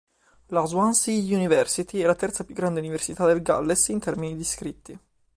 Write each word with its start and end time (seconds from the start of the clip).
La 0.47 0.65
Swansea 0.65 1.13
University 1.13 1.99
è 1.99 2.07
la 2.07 2.15
terza 2.15 2.43
più 2.43 2.55
grande 2.55 2.79
università 2.79 3.27
del 3.27 3.43
Galles 3.43 3.89
in 3.89 3.99
termini 3.99 4.35
d'iscritti. 4.35 4.99